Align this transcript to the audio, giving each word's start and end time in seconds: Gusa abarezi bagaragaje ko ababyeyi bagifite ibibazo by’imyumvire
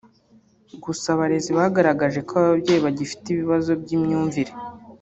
Gusa 0.83 1.05
abarezi 1.15 1.51
bagaragaje 1.57 2.19
ko 2.27 2.33
ababyeyi 2.41 2.81
bagifite 2.85 3.25
ibibazo 3.29 3.71
by’imyumvire 3.81 4.51